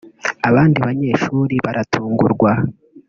[0.49, 2.51] Abandi banyeshuri baratungurwa